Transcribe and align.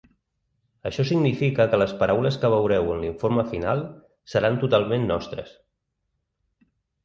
Això 0.89 1.03
significa 1.09 1.67
que 1.73 1.79
les 1.81 1.93
paraules 1.99 2.39
que 2.45 2.51
veureu 2.55 2.89
en 2.95 3.05
l’informe 3.05 3.45
final 3.53 3.85
seran 4.35 4.61
totalment 4.67 5.09
nostres. 5.15 5.57